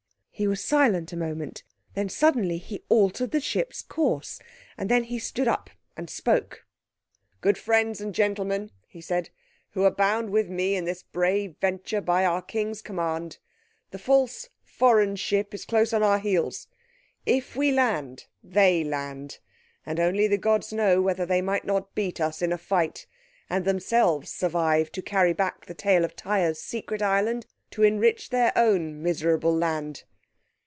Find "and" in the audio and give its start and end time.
4.75-4.89, 5.95-6.09, 8.01-8.11, 19.85-19.99, 23.47-23.63